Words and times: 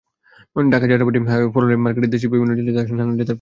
ঢাকার 0.71 0.89
যাত্রাবাড়ী 0.91 1.19
হাইওয়ে 1.25 1.51
ফলের 1.53 1.77
মার্কেটে 1.77 2.07
দেশের 2.07 2.29
বিভিন্ন 2.29 2.51
জেলা 2.57 2.67
থেকে 2.67 2.81
আসে 2.83 2.93
নানা 2.93 3.13
জাতের 3.13 3.19
ফল। 3.19 3.29